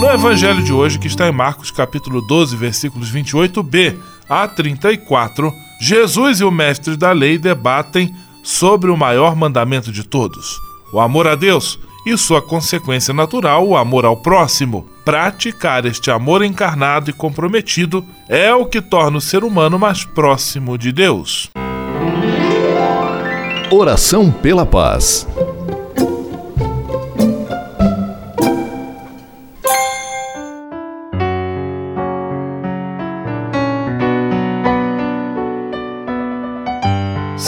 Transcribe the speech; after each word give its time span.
No 0.00 0.08
Evangelho 0.08 0.62
de 0.62 0.72
hoje, 0.72 0.98
que 0.98 1.06
está 1.06 1.28
em 1.28 1.32
Marcos 1.32 1.70
capítulo 1.70 2.22
12, 2.22 2.56
versículos 2.56 3.12
28b 3.12 3.98
a 4.26 4.48
34, 4.48 5.52
Jesus 5.78 6.40
e 6.40 6.44
o 6.44 6.50
mestre 6.50 6.96
da 6.96 7.12
lei 7.12 7.36
debatem 7.36 8.10
sobre 8.42 8.90
o 8.90 8.96
maior 8.96 9.36
mandamento 9.36 9.92
de 9.92 10.02
todos, 10.02 10.58
o 10.90 11.00
amor 11.00 11.28
a 11.28 11.34
Deus, 11.34 11.78
e 12.06 12.16
sua 12.16 12.40
consequência 12.40 13.12
natural, 13.12 13.68
o 13.68 13.76
amor 13.76 14.06
ao 14.06 14.16
próximo. 14.16 14.88
Praticar 15.04 15.84
este 15.84 16.10
amor 16.10 16.42
encarnado 16.42 17.10
e 17.10 17.12
comprometido 17.12 18.02
é 18.26 18.54
o 18.54 18.64
que 18.64 18.80
torna 18.80 19.18
o 19.18 19.20
ser 19.20 19.44
humano 19.44 19.78
mais 19.78 20.02
próximo 20.02 20.78
de 20.78 20.92
Deus. 20.92 21.50
Oração 23.70 24.32
pela 24.32 24.64
paz. 24.64 25.28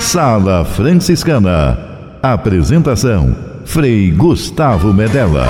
Sala 0.00 0.64
Franciscana. 0.64 1.78
Apresentação: 2.22 3.36
Frei 3.66 4.10
Gustavo 4.10 4.92
Medella. 4.94 5.46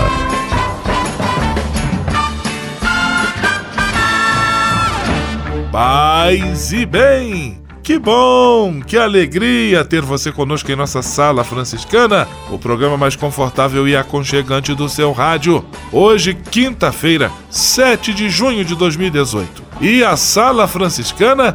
Paz 5.70 6.72
e 6.72 6.84
bem! 6.84 7.62
Que 7.80 7.98
bom, 7.98 8.82
que 8.82 8.98
alegria 8.98 9.84
ter 9.84 10.02
você 10.02 10.30
conosco 10.30 10.70
em 10.70 10.76
nossa 10.76 11.00
sala 11.00 11.42
franciscana, 11.42 12.28
o 12.50 12.58
programa 12.58 12.96
mais 12.96 13.16
confortável 13.16 13.88
e 13.88 13.96
aconchegante 13.96 14.74
do 14.74 14.88
seu 14.88 15.12
rádio. 15.12 15.64
Hoje, 15.90 16.34
quinta-feira, 16.34 17.30
7 17.48 18.12
de 18.12 18.28
junho 18.28 18.64
de 18.64 18.74
2018. 18.74 19.62
E 19.80 20.04
a 20.04 20.16
sala 20.16 20.68
franciscana 20.68 21.54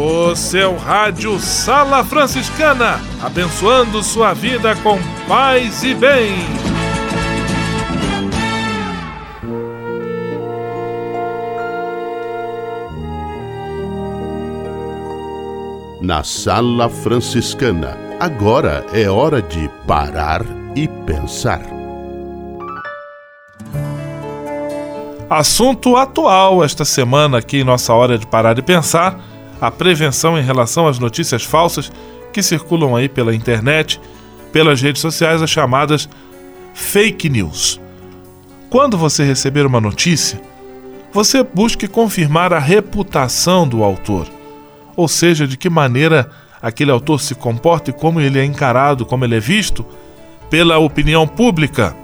O 0.00 0.36
seu 0.36 0.76
rádio 0.76 1.40
Sala 1.40 2.04
Franciscana, 2.04 3.00
abençoando 3.20 4.00
sua 4.00 4.32
vida 4.32 4.76
com 4.76 4.96
paz 5.26 5.82
e 5.82 5.92
bem. 5.92 6.36
Na 16.00 16.22
Sala 16.22 16.88
Franciscana, 16.88 17.98
agora 18.20 18.86
é 18.92 19.10
hora 19.10 19.42
de 19.42 19.68
parar 19.84 20.42
e 20.76 20.86
pensar. 20.86 21.62
Assunto 25.28 25.96
atual 25.96 26.62
esta 26.62 26.84
semana 26.84 27.38
aqui 27.38 27.58
em 27.58 27.64
nossa 27.64 27.92
hora 27.92 28.16
de 28.16 28.28
parar 28.28 28.56
e 28.60 28.62
pensar: 28.62 29.20
a 29.60 29.70
prevenção 29.70 30.38
em 30.38 30.42
relação 30.42 30.86
às 30.86 30.98
notícias 30.98 31.44
falsas 31.44 31.90
que 32.32 32.42
circulam 32.42 32.94
aí 32.94 33.08
pela 33.08 33.34
internet, 33.34 34.00
pelas 34.52 34.80
redes 34.80 35.02
sociais, 35.02 35.42
as 35.42 35.50
chamadas 35.50 36.08
fake 36.74 37.28
news. 37.28 37.80
Quando 38.70 38.96
você 38.96 39.24
receber 39.24 39.66
uma 39.66 39.80
notícia, 39.80 40.40
você 41.12 41.42
busque 41.42 41.88
confirmar 41.88 42.52
a 42.52 42.58
reputação 42.58 43.66
do 43.66 43.82
autor, 43.82 44.28
ou 44.94 45.08
seja, 45.08 45.46
de 45.46 45.56
que 45.56 45.70
maneira 45.70 46.30
aquele 46.60 46.90
autor 46.90 47.20
se 47.20 47.34
comporta 47.34 47.90
e 47.90 47.92
como 47.92 48.20
ele 48.20 48.38
é 48.38 48.44
encarado, 48.44 49.06
como 49.06 49.24
ele 49.24 49.36
é 49.36 49.40
visto 49.40 49.84
pela 50.50 50.78
opinião 50.78 51.26
pública. 51.26 51.96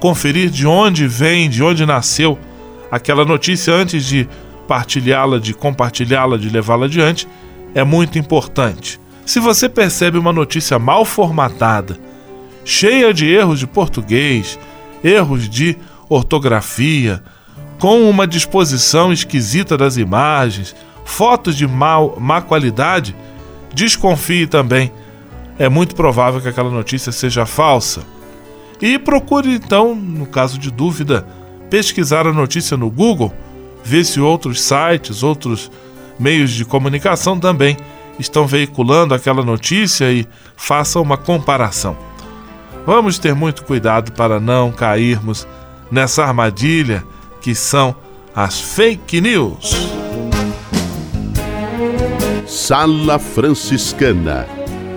Conferir 0.00 0.50
de 0.50 0.66
onde 0.66 1.06
vem, 1.06 1.48
de 1.48 1.62
onde 1.62 1.86
nasceu 1.86 2.38
aquela 2.90 3.24
notícia 3.24 3.72
antes 3.72 4.04
de 4.04 4.28
partilhá-la, 4.72 5.38
de 5.38 5.52
compartilhá-la, 5.52 6.38
de 6.38 6.48
levá-la 6.48 6.86
adiante, 6.86 7.28
é 7.74 7.84
muito 7.84 8.18
importante. 8.18 8.98
Se 9.26 9.38
você 9.38 9.68
percebe 9.68 10.16
uma 10.16 10.32
notícia 10.32 10.78
mal 10.78 11.04
formatada, 11.04 11.98
cheia 12.64 13.12
de 13.12 13.26
erros 13.30 13.58
de 13.58 13.66
português, 13.66 14.58
erros 15.04 15.46
de 15.46 15.76
ortografia, 16.08 17.22
com 17.78 18.08
uma 18.08 18.26
disposição 18.26 19.12
esquisita 19.12 19.76
das 19.76 19.98
imagens, 19.98 20.74
fotos 21.04 21.54
de 21.54 21.66
mal, 21.66 22.16
má 22.18 22.40
qualidade, 22.40 23.14
desconfie 23.74 24.46
também. 24.46 24.90
É 25.58 25.68
muito 25.68 25.94
provável 25.94 26.40
que 26.40 26.48
aquela 26.48 26.70
notícia 26.70 27.12
seja 27.12 27.44
falsa. 27.44 28.04
E 28.80 28.98
procure 28.98 29.52
então, 29.52 29.94
no 29.94 30.24
caso 30.24 30.58
de 30.58 30.70
dúvida, 30.70 31.26
pesquisar 31.68 32.26
a 32.26 32.32
notícia 32.32 32.74
no 32.74 32.90
Google, 32.90 33.34
ver 33.84 34.04
se 34.04 34.20
outros 34.20 34.60
sites, 34.60 35.22
outros 35.22 35.70
meios 36.18 36.50
de 36.50 36.64
comunicação 36.64 37.38
também 37.38 37.76
estão 38.18 38.46
veiculando 38.46 39.14
aquela 39.14 39.44
notícia 39.44 40.12
e 40.12 40.26
faça 40.56 41.00
uma 41.00 41.16
comparação. 41.16 41.96
Vamos 42.86 43.18
ter 43.18 43.34
muito 43.34 43.64
cuidado 43.64 44.12
para 44.12 44.40
não 44.40 44.70
cairmos 44.70 45.46
nessa 45.90 46.24
armadilha 46.24 47.04
que 47.40 47.54
são 47.54 47.94
as 48.34 48.60
fake 48.60 49.20
news. 49.20 49.92
Sala 52.46 53.18
Franciscana 53.18 54.46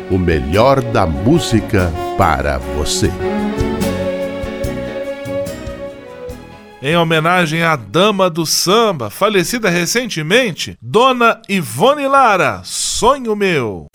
o 0.09 0.17
melhor 0.17 0.81
da 0.81 1.05
música 1.05 1.91
para 2.17 2.57
você. 2.57 3.11
Em 6.87 6.95
homenagem 6.95 7.63
à 7.63 7.75
dama 7.75 8.29
do 8.29 8.45
samba, 8.45 9.09
falecida 9.09 9.71
recentemente, 9.71 10.77
Dona 10.79 11.41
Ivone 11.49 12.07
Lara, 12.07 12.61
Sonho 12.63 13.35
Meu. 13.35 13.87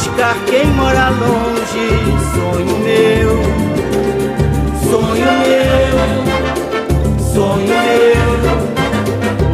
Buscar 0.00 0.34
quem 0.46 0.66
mora 0.68 1.10
longe 1.10 1.88
sonho 2.32 2.78
meu, 2.78 3.30
sonho 4.80 5.30
meu, 5.44 5.96
sonho 7.34 7.66
meu. 7.68 8.30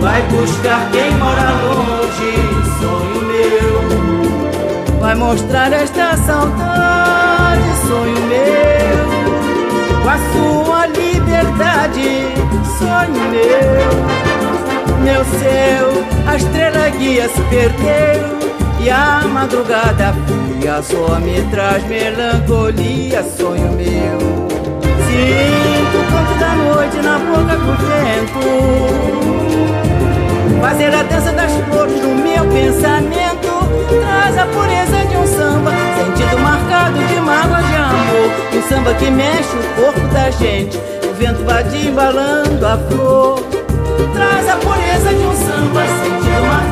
Vai 0.01 0.23
buscar 0.23 0.89
quem 0.93 1.11
mora 1.17 1.51
longe, 1.65 2.33
sonho 2.79 3.23
meu. 3.27 5.01
Vai 5.01 5.15
mostrar 5.17 5.73
esta 5.73 6.17
saudade, 6.17 7.65
sonho 7.89 8.21
meu. 8.29 9.07
Com 10.01 10.09
a 10.09 10.19
sua 10.33 10.87
liberdade, 10.87 12.09
sonho 12.79 13.23
meu. 13.33 13.91
Meu 15.03 15.25
céu, 15.25 15.87
a 16.29 16.37
estrela 16.37 16.89
guia 16.91 17.29
se 17.29 17.41
perdeu 17.51 18.56
e 18.87 18.91
a 18.91 19.21
madrugada 19.27 20.15
fria 20.27 20.81
só 20.81 21.19
me 21.19 21.43
traz 21.51 21.83
melancolia, 21.89 23.21
sonho 23.37 23.73
meu. 23.73 24.19
Sinto 25.07 25.99
o 25.99 26.05
canto 26.13 26.39
da 26.39 26.55
noite 26.55 26.97
na 26.99 27.19
boca 27.19 27.57
do 27.57 27.73
vento. 27.83 28.47
Fazer 30.61 30.95
a 30.95 31.03
dança 31.03 31.33
das 31.33 31.51
flores 31.69 32.01
no 32.01 32.15
meu 32.15 32.45
pensamento 32.47 33.49
Traz 33.89 34.39
a 34.39 34.47
pureza 34.47 35.05
de 35.07 35.17
um 35.17 35.27
samba 35.27 35.73
Sentido 35.97 36.39
marcado 36.39 36.99
de 36.99 37.21
mágoa 37.21 37.63
de 37.63 37.75
amor 37.75 38.31
Um 38.55 38.63
samba 38.69 38.95
que 38.95 39.11
mexe 39.11 39.57
o 39.57 39.63
corpo 39.81 40.01
da 40.13 40.31
gente 40.31 40.79
O 41.09 41.15
vento 41.15 41.45
vai 41.45 41.63
embalando 41.87 42.67
a 42.67 42.79
flor 42.89 43.41
Traz 44.15 44.49
a 44.49 44.57
pureza 44.57 45.11
de 45.11 45.27
um 45.27 45.35
samba 45.35 45.83
Sentido 45.87 46.47
marcado 46.47 46.66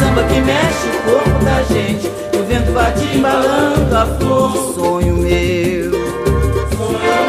samba 0.00 0.24
que 0.24 0.40
mexe 0.40 0.88
o 0.88 1.02
corpo 1.04 1.44
da 1.44 1.62
gente. 1.62 2.10
O 2.38 2.42
vento 2.44 2.72
bate 2.72 3.04
embalando 3.16 3.96
a 3.96 4.06
flor. 4.06 4.74
Sonho 4.74 5.16
meu. 5.16 5.90
Sonho 6.76 7.20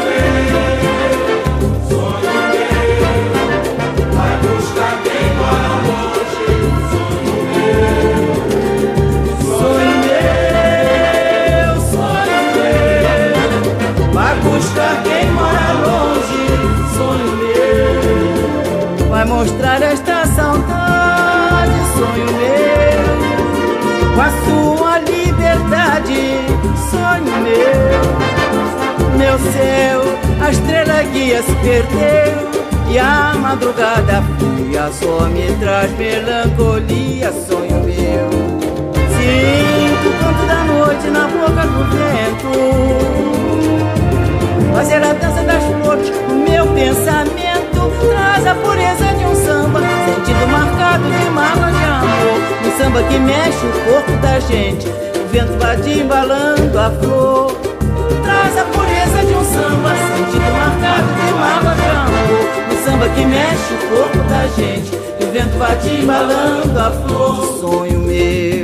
sonho 26.92 27.34
meu, 27.42 28.02
meu 29.16 29.36
céu, 29.52 30.00
a 30.40 30.50
estrela 30.50 31.02
guia 31.04 31.42
se 31.42 31.54
perdeu 31.56 32.34
e 32.90 32.98
a 32.98 33.34
madrugada 33.38 34.22
fria 34.38 34.90
só 34.92 35.26
me 35.26 35.50
traz 35.58 35.90
melancolia, 35.96 37.32
sonho 37.48 37.82
meu. 37.84 38.28
Sinto 39.16 40.08
o 40.08 40.12
canto 40.20 40.46
da 40.46 40.64
noite 40.64 41.08
na 41.08 41.26
boca 41.28 41.62
do 41.66 41.82
vento, 41.96 42.52
fazer 44.74 45.02
a 45.02 45.12
dança 45.14 45.42
das 45.44 45.64
flores 45.64 46.12
no 46.28 46.34
meu 46.34 46.66
pensamento 46.74 47.72
traz 48.10 48.46
a 48.46 48.54
pureza 48.54 49.14
de 49.14 49.24
um 49.24 49.34
samba, 49.34 49.80
sentido 49.80 50.46
marcado 50.48 51.04
de 51.04 51.30
mágoa 51.30 51.70
de 51.70 51.84
amor 51.84 52.52
samba 52.78 53.02
que 53.04 53.18
mexe 53.18 53.66
o 53.66 53.72
corpo 53.84 54.12
da 54.20 54.40
gente 54.40 55.01
vento 55.32 55.58
vai 55.58 55.76
te 55.78 56.00
embalando 56.00 56.78
a 56.78 56.90
flor. 56.90 57.52
Traz 58.22 58.58
a 58.58 58.64
pureza 58.66 59.24
de 59.26 59.34
um 59.34 59.44
samba 59.44 59.90
Sentido 59.96 60.52
marcado 60.52 61.08
de 61.14 61.32
mágoa 61.32 61.74
de 61.74 61.86
amor 61.86 62.44
Um 62.70 62.84
samba 62.84 63.08
que 63.08 63.24
mexe 63.24 63.74
o 63.74 63.78
corpo 63.88 64.18
da 64.28 64.46
gente 64.56 64.92
E 65.18 65.24
o 65.24 65.32
vento 65.32 65.58
vai 65.58 65.76
te 65.78 65.88
embalando 65.88 66.78
a 66.78 66.90
flor. 66.90 67.60
Sonho 67.60 67.98
meu 68.00 68.61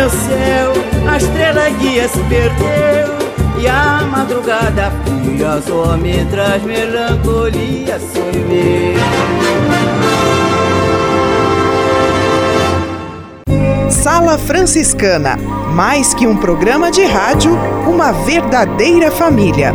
meu 0.00 0.08
céu, 0.08 0.72
a 1.06 1.16
estrela 1.18 1.68
guia 1.78 2.08
se 2.08 2.20
perdeu. 2.20 3.20
E 3.58 3.68
a 3.68 4.02
madrugada 4.10 4.90
fria 5.04 5.60
só 5.60 5.94
me 5.98 6.24
traz 6.24 6.62
melancolia, 6.62 8.00
sonho. 8.00 8.96
Sala 13.90 14.38
Franciscana, 14.38 15.36
mais 15.74 16.14
que 16.14 16.26
um 16.26 16.34
programa 16.34 16.90
de 16.90 17.04
rádio, 17.04 17.52
uma 17.86 18.10
verdadeira 18.10 19.10
família. 19.10 19.74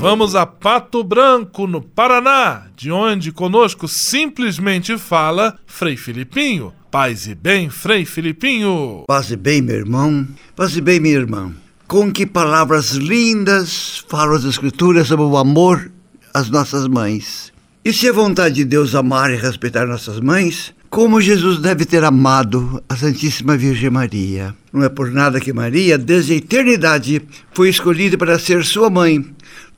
Vamos 0.00 0.34
a 0.34 0.46
Pato 0.46 1.04
Branco, 1.04 1.66
no 1.66 1.82
Paraná, 1.82 2.68
de 2.74 2.90
onde 2.90 3.30
conosco 3.30 3.86
simplesmente 3.86 4.96
fala 4.96 5.58
Frei 5.66 5.94
Filipinho. 5.94 6.72
Paz 6.90 7.26
e 7.26 7.34
bem, 7.34 7.68
Frei 7.68 8.06
Filipinho. 8.06 9.04
Paz 9.06 9.30
e 9.30 9.36
bem, 9.36 9.60
meu 9.60 9.76
irmão. 9.76 10.26
Paz 10.56 10.74
e 10.74 10.80
bem, 10.80 10.98
minha 10.98 11.16
irmã. 11.16 11.52
Com 11.86 12.10
que 12.10 12.24
palavras 12.24 12.92
lindas 12.92 14.02
falam 14.08 14.36
as 14.36 14.44
Escrituras 14.44 15.06
sobre 15.06 15.26
o 15.26 15.36
amor 15.36 15.92
às 16.32 16.48
nossas 16.48 16.88
mães. 16.88 17.52
E 17.84 17.92
se 17.92 18.08
é 18.08 18.12
vontade 18.12 18.54
de 18.54 18.64
Deus 18.64 18.94
amar 18.94 19.30
e 19.30 19.36
respeitar 19.36 19.86
nossas 19.86 20.18
mães, 20.18 20.74
como 20.88 21.20
Jesus 21.20 21.58
deve 21.58 21.84
ter 21.84 22.02
amado 22.02 22.82
a 22.88 22.96
Santíssima 22.96 23.56
Virgem 23.56 23.90
Maria. 23.90 24.54
Não 24.72 24.82
é 24.82 24.88
por 24.88 25.10
nada 25.10 25.40
que 25.40 25.52
Maria, 25.52 25.96
desde 25.96 26.32
a 26.32 26.36
eternidade, 26.36 27.22
foi 27.52 27.68
escolhida 27.68 28.18
para 28.18 28.38
ser 28.38 28.64
sua 28.64 28.90
mãe, 28.90 29.24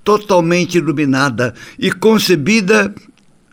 totalmente 0.04 0.78
iluminada 0.78 1.54
e 1.78 1.90
concebida 1.90 2.94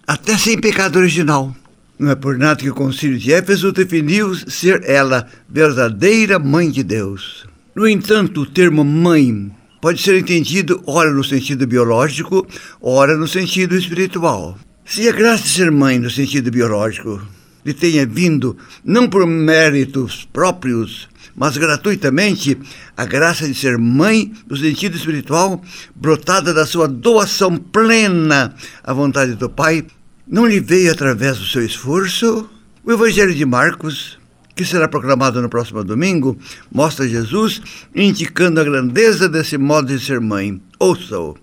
até 0.08 0.38
sem 0.38 0.60
pecado 0.60 0.98
original. 0.98 1.56
Não 1.98 2.12
é 2.12 2.16
por 2.16 2.38
nada 2.38 2.62
que 2.62 2.70
o 2.70 2.74
Concílio 2.74 3.20
de 3.20 3.34
Éfeso 3.34 3.72
definiu 3.72 4.34
ser 4.34 4.84
ela 4.86 5.28
verdadeira 5.50 6.40
mãe 6.40 6.72
de 6.72 6.82
Deus. 6.82 7.46
No 7.76 7.88
entanto, 7.88 8.42
o 8.42 8.46
termo 8.46 8.84
mãe 8.84 9.52
pode 9.82 10.02
ser 10.02 10.18
entendido 10.18 10.82
ora 10.86 11.12
no 11.12 11.24
sentido 11.24 11.68
biológico, 11.68 12.48
ora 12.82 13.18
no 13.18 13.28
sentido 13.28 13.76
espiritual. 13.76 14.58
Se 14.86 15.08
a 15.08 15.12
graça 15.12 15.44
de 15.44 15.50
ser 15.50 15.72
mãe 15.72 16.00
no 16.00 16.10
sentido 16.10 16.50
biológico 16.50 17.22
lhe 17.66 17.74
tenha 17.74 18.06
vindo 18.06 18.58
não 18.84 19.08
por 19.08 19.28
méritos 19.28 20.28
próprios, 20.32 21.08
mas 21.40 21.56
gratuitamente, 21.56 22.60
a 22.98 23.06
graça 23.06 23.48
de 23.48 23.54
ser 23.54 23.78
mãe 23.78 24.34
no 24.46 24.58
sentido 24.58 24.98
espiritual, 24.98 25.64
brotada 25.96 26.54
da 26.54 26.66
sua 26.66 26.86
doação 26.86 27.56
plena 27.56 28.54
à 28.84 28.92
vontade 28.92 29.36
do 29.36 29.50
Pai, 29.50 29.86
não 30.28 30.46
lhe 30.46 30.60
veio 30.60 30.92
através 30.92 31.38
do 31.38 31.46
seu 31.46 31.66
esforço? 31.66 32.50
O 32.84 32.92
Evangelho 32.92 33.34
de 33.34 33.46
Marcos, 33.46 34.20
que 34.54 34.66
será 34.66 34.86
proclamado 34.90 35.42
no 35.42 35.48
próximo 35.48 35.82
domingo, 35.82 36.38
mostra 36.70 37.08
Jesus 37.08 37.62
indicando 37.96 38.60
a 38.60 38.66
grandeza 38.66 39.30
desse 39.30 39.58
modo 39.58 39.88
de 39.88 40.06
ser 40.06 40.20
mãe. 40.20 40.62
Ouça-o. 40.78 41.38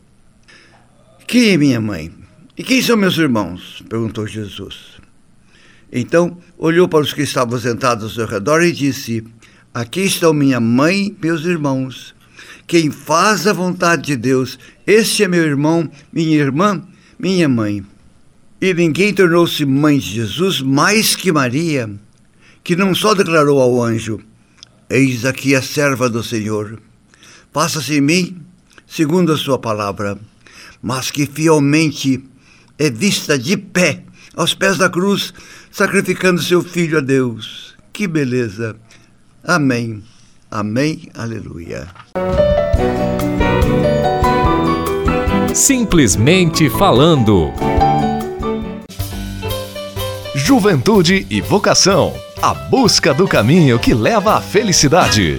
Quem 1.26 1.52
é 1.52 1.56
minha 1.56 1.80
mãe? 1.80 2.12
E 2.54 2.62
quem 2.62 2.82
são 2.82 2.98
meus 2.98 3.16
irmãos? 3.16 3.82
perguntou 3.88 4.26
Jesus. 4.26 4.96
Então 5.90 6.36
olhou 6.58 6.88
para 6.88 7.00
os 7.00 7.12
que 7.14 7.22
estavam 7.22 7.58
sentados 7.58 8.04
ao 8.04 8.10
seu 8.10 8.26
redor 8.26 8.62
e 8.62 8.72
disse: 8.72 9.24
Aqui 9.76 10.04
estão 10.04 10.32
minha 10.32 10.58
mãe, 10.58 11.14
meus 11.22 11.44
irmãos. 11.44 12.14
Quem 12.66 12.90
faz 12.90 13.46
a 13.46 13.52
vontade 13.52 14.04
de 14.04 14.16
Deus, 14.16 14.58
este 14.86 15.22
é 15.22 15.28
meu 15.28 15.42
irmão, 15.42 15.90
minha 16.10 16.34
irmã, 16.34 16.82
minha 17.18 17.46
mãe. 17.46 17.84
E 18.58 18.72
ninguém 18.72 19.12
tornou-se 19.12 19.66
mãe 19.66 19.98
de 19.98 20.14
Jesus 20.14 20.62
mais 20.62 21.14
que 21.14 21.30
Maria, 21.30 21.90
que 22.64 22.74
não 22.74 22.94
só 22.94 23.12
declarou 23.12 23.60
ao 23.60 23.82
anjo: 23.82 24.18
Eis 24.88 25.26
aqui 25.26 25.54
a 25.54 25.60
serva 25.60 26.08
do 26.08 26.22
Senhor, 26.22 26.80
faça-se 27.52 27.98
em 27.98 28.00
mim 28.00 28.40
segundo 28.86 29.30
a 29.30 29.36
sua 29.36 29.58
palavra, 29.58 30.18
mas 30.80 31.10
que 31.10 31.26
fielmente 31.26 32.24
é 32.78 32.88
vista 32.88 33.38
de 33.38 33.58
pé 33.58 34.04
aos 34.34 34.54
pés 34.54 34.78
da 34.78 34.88
cruz, 34.88 35.34
sacrificando 35.70 36.40
seu 36.40 36.62
filho 36.62 36.96
a 36.96 37.02
Deus. 37.02 37.76
Que 37.92 38.08
beleza! 38.08 38.74
Amém. 39.48 40.02
Amém. 40.50 41.08
Aleluia. 41.16 41.86
Simplesmente 45.54 46.68
falando. 46.68 47.52
Juventude 50.34 51.28
e 51.30 51.40
vocação. 51.40 52.12
A 52.42 52.52
busca 52.52 53.14
do 53.14 53.28
caminho 53.28 53.78
que 53.78 53.94
leva 53.94 54.34
à 54.34 54.40
felicidade. 54.40 55.38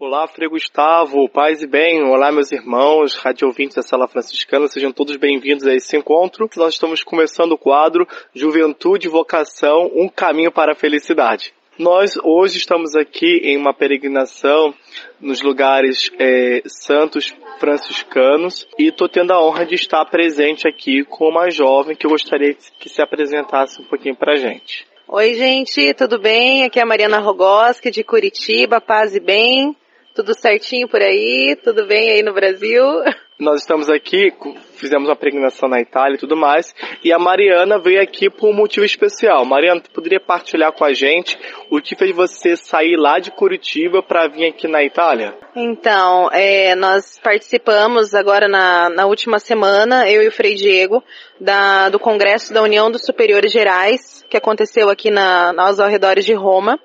Olá, 0.00 0.26
Frei 0.26 0.48
Gustavo, 0.48 1.28
paz 1.28 1.62
e 1.62 1.66
bem. 1.66 2.02
Olá, 2.04 2.32
meus 2.32 2.50
irmãos, 2.52 3.16
rádio 3.16 3.48
ouvintes 3.48 3.76
da 3.76 3.82
Sala 3.82 4.08
Franciscana, 4.08 4.66
sejam 4.66 4.90
todos 4.90 5.14
bem-vindos 5.16 5.66
a 5.66 5.74
esse 5.74 5.94
encontro. 5.94 6.48
Nós 6.56 6.72
estamos 6.72 7.04
começando 7.04 7.52
o 7.52 7.58
quadro 7.58 8.08
Juventude 8.34 9.08
e 9.08 9.10
Vocação, 9.10 9.90
um 9.94 10.08
caminho 10.08 10.50
para 10.50 10.72
a 10.72 10.74
felicidade. 10.74 11.52
Nós 11.78 12.16
hoje 12.24 12.56
estamos 12.56 12.96
aqui 12.96 13.40
em 13.44 13.58
uma 13.58 13.74
peregrinação 13.74 14.72
nos 15.20 15.42
lugares 15.42 16.10
é, 16.18 16.62
santos 16.64 17.34
franciscanos 17.60 18.66
e 18.78 18.88
estou 18.88 19.06
tendo 19.10 19.32
a 19.32 19.44
honra 19.44 19.66
de 19.66 19.74
estar 19.74 20.02
presente 20.06 20.66
aqui 20.66 21.04
com 21.04 21.28
uma 21.28 21.50
jovem 21.50 21.94
que 21.94 22.06
eu 22.06 22.10
gostaria 22.10 22.54
que 22.54 22.88
se 22.88 23.02
apresentasse 23.02 23.82
um 23.82 23.84
pouquinho 23.84 24.16
para 24.16 24.36
gente. 24.36 24.86
Oi, 25.06 25.34
gente, 25.34 25.92
tudo 25.92 26.18
bem? 26.18 26.64
Aqui 26.64 26.80
é 26.80 26.82
a 26.82 26.86
Mariana 26.86 27.18
Rogoski, 27.18 27.90
de 27.90 28.02
Curitiba, 28.02 28.80
paz 28.80 29.14
e 29.14 29.20
bem. 29.20 29.76
Tudo 30.16 30.32
certinho 30.32 30.88
por 30.88 31.02
aí? 31.02 31.54
Tudo 31.62 31.86
bem 31.86 32.08
aí 32.08 32.22
no 32.22 32.32
Brasil? 32.32 32.82
Nós 33.38 33.60
estamos 33.60 33.90
aqui, 33.90 34.32
fizemos 34.76 35.10
uma 35.10 35.14
peregrinação 35.14 35.68
na 35.68 35.78
Itália 35.78 36.14
e 36.14 36.18
tudo 36.18 36.34
mais, 36.34 36.74
e 37.04 37.12
a 37.12 37.18
Mariana 37.18 37.78
veio 37.78 38.00
aqui 38.00 38.30
por 38.30 38.48
um 38.48 38.54
motivo 38.54 38.86
especial. 38.86 39.44
Mariana, 39.44 39.82
tu 39.82 39.90
poderia 39.90 40.18
partilhar 40.18 40.72
com 40.72 40.86
a 40.86 40.94
gente 40.94 41.38
o 41.70 41.78
que 41.82 41.94
fez 41.94 42.16
você 42.16 42.56
sair 42.56 42.96
lá 42.96 43.18
de 43.18 43.30
Curitiba 43.30 44.02
para 44.02 44.26
vir 44.26 44.46
aqui 44.46 44.66
na 44.66 44.82
Itália? 44.82 45.36
Então, 45.54 46.30
é, 46.32 46.74
nós 46.74 47.20
participamos 47.22 48.14
agora 48.14 48.48
na, 48.48 48.88
na 48.88 49.04
última 49.04 49.38
semana, 49.38 50.10
eu 50.10 50.22
e 50.22 50.28
o 50.28 50.32
Frei 50.32 50.54
Diego, 50.54 51.04
da, 51.38 51.90
do 51.90 51.98
Congresso 51.98 52.54
da 52.54 52.62
União 52.62 52.90
dos 52.90 53.02
Superiores 53.04 53.52
Gerais, 53.52 54.24
que 54.30 54.36
aconteceu 54.38 54.88
aqui 54.88 55.10
na, 55.10 55.52
aos 55.58 55.78
arredores 55.78 56.24
de 56.24 56.32
Roma 56.32 56.80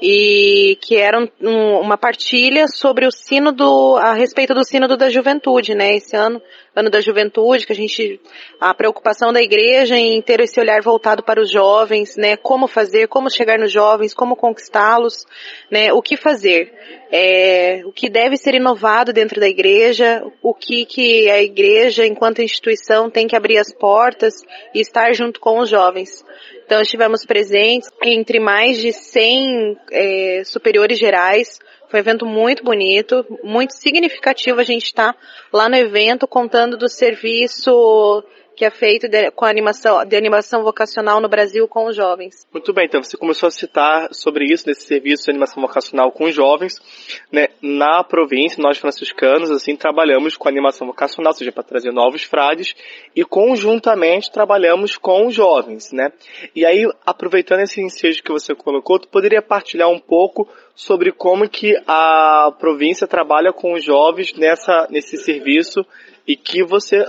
e 0.00 0.78
que 0.80 0.96
era 0.96 1.18
um, 1.18 1.28
um, 1.40 1.80
uma 1.80 1.96
partilha 1.96 2.66
sobre 2.68 3.06
o 3.06 3.10
sínodo, 3.10 3.96
a 3.96 4.12
respeito 4.12 4.54
do 4.54 4.64
sínodo 4.64 4.96
da 4.96 5.08
juventude, 5.08 5.74
né? 5.74 5.96
Esse 5.96 6.16
ano, 6.16 6.40
ano 6.74 6.90
da 6.90 7.00
juventude, 7.00 7.66
que 7.66 7.72
a 7.72 7.76
gente, 7.76 8.20
a 8.60 8.74
preocupação 8.74 9.32
da 9.32 9.40
igreja 9.40 9.96
em 9.96 10.20
ter 10.20 10.40
esse 10.40 10.60
olhar 10.60 10.82
voltado 10.82 11.22
para 11.22 11.40
os 11.40 11.50
jovens, 11.50 12.16
né? 12.16 12.36
Como 12.36 12.66
fazer, 12.66 13.08
como 13.08 13.30
chegar 13.30 13.58
nos 13.58 13.72
jovens, 13.72 14.14
como 14.14 14.36
conquistá-los, 14.36 15.26
né? 15.70 15.92
O 15.92 16.02
que 16.02 16.16
fazer, 16.16 16.72
é, 17.10 17.82
o 17.84 17.92
que 17.92 18.08
deve 18.08 18.36
ser 18.36 18.54
inovado 18.54 19.12
dentro 19.12 19.40
da 19.40 19.48
igreja, 19.48 20.24
o 20.42 20.52
que 20.54 20.84
que 20.84 21.30
a 21.30 21.42
igreja, 21.42 22.06
enquanto 22.06 22.42
instituição, 22.42 23.10
tem 23.10 23.26
que 23.26 23.36
abrir 23.36 23.58
as 23.58 23.72
portas 23.72 24.34
e 24.74 24.80
estar 24.80 25.12
junto 25.14 25.40
com 25.40 25.58
os 25.60 25.68
jovens. 25.68 26.24
Então 26.66 26.82
estivemos 26.82 27.24
presentes 27.24 27.88
entre 28.02 28.40
mais 28.40 28.78
de 28.78 28.92
100 28.92 29.78
é, 29.92 30.42
superiores 30.44 30.98
gerais. 30.98 31.60
Foi 31.88 32.00
um 32.00 32.02
evento 32.02 32.26
muito 32.26 32.64
bonito, 32.64 33.24
muito 33.44 33.72
significativo 33.72 34.58
a 34.58 34.64
gente 34.64 34.86
estar 34.86 35.12
tá 35.12 35.18
lá 35.52 35.68
no 35.68 35.76
evento 35.76 36.26
contando 36.26 36.76
do 36.76 36.88
serviço 36.88 37.70
que 38.56 38.64
é 38.64 38.70
feito 38.70 39.06
de, 39.06 39.30
com 39.32 39.44
animação, 39.44 40.02
de 40.04 40.16
animação 40.16 40.64
vocacional 40.64 41.20
no 41.20 41.28
Brasil 41.28 41.68
com 41.68 41.86
os 41.86 41.94
jovens. 41.94 42.46
Muito 42.50 42.72
bem, 42.72 42.86
então 42.86 43.02
você 43.02 43.16
começou 43.16 43.48
a 43.48 43.50
citar 43.50 44.08
sobre 44.12 44.46
isso, 44.50 44.64
desse 44.64 44.86
serviço 44.86 45.24
de 45.24 45.30
animação 45.32 45.60
vocacional 45.62 46.10
com 46.10 46.24
os 46.24 46.34
jovens. 46.34 46.80
Né? 47.30 47.48
Na 47.60 48.02
província, 48.02 48.62
nós 48.62 48.78
franciscanos, 48.78 49.50
assim, 49.50 49.76
trabalhamos 49.76 50.36
com 50.36 50.48
animação 50.48 50.86
vocacional, 50.86 51.32
ou 51.32 51.36
seja, 51.36 51.52
para 51.52 51.62
trazer 51.62 51.92
novos 51.92 52.22
frades, 52.22 52.74
e 53.14 53.22
conjuntamente 53.24 54.32
trabalhamos 54.32 54.96
com 54.96 55.26
os 55.26 55.34
jovens, 55.34 55.92
né? 55.92 56.10
E 56.54 56.64
aí, 56.64 56.88
aproveitando 57.04 57.60
esse 57.60 57.82
ensejo 57.82 58.22
que 58.22 58.32
você 58.32 58.54
colocou, 58.54 58.98
tu 58.98 59.08
poderia 59.08 59.42
partilhar 59.42 59.90
um 59.90 59.98
pouco 59.98 60.48
sobre 60.74 61.12
como 61.12 61.48
que 61.48 61.74
a 61.86 62.52
província 62.58 63.06
trabalha 63.06 63.52
com 63.52 63.74
os 63.74 63.84
jovens 63.84 64.32
nessa, 64.34 64.86
nesse 64.90 65.16
serviço 65.18 65.84
e 66.26 66.36
que 66.36 66.64
você, 66.64 67.04